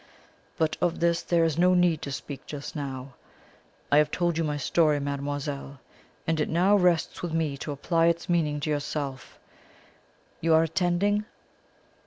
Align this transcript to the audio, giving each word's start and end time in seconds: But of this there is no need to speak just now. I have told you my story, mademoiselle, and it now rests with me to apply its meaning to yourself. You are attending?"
But 0.57 0.77
of 0.81 0.99
this 0.99 1.21
there 1.21 1.43
is 1.43 1.59
no 1.59 1.75
need 1.75 2.01
to 2.01 2.11
speak 2.11 2.47
just 2.47 2.75
now. 2.75 3.13
I 3.91 3.97
have 3.99 4.09
told 4.09 4.35
you 4.35 4.43
my 4.43 4.57
story, 4.57 4.99
mademoiselle, 4.99 5.79
and 6.25 6.39
it 6.39 6.49
now 6.49 6.75
rests 6.75 7.21
with 7.21 7.33
me 7.33 7.55
to 7.57 7.71
apply 7.71 8.07
its 8.07 8.27
meaning 8.27 8.59
to 8.61 8.71
yourself. 8.71 9.37
You 10.39 10.55
are 10.55 10.63
attending?" 10.63 11.25